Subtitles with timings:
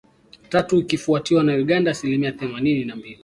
[0.49, 3.19] tatu ikifuatiwa na Uganda asilimia themanini na mbili